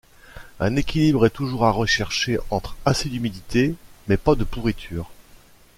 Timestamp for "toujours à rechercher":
1.29-2.39